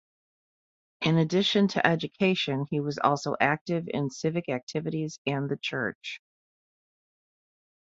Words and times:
In 1.01 1.19
addition 1.19 1.67
to 1.67 1.85
education, 1.85 2.65
he 2.71 2.79
was 2.79 2.97
also 2.97 3.35
active 3.39 3.87
in 3.87 4.09
civic 4.09 4.49
activities 4.49 5.19
and 5.27 5.47
the 5.47 5.57
church. 5.57 6.19